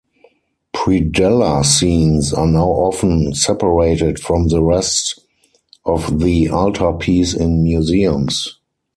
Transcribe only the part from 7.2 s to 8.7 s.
in museums.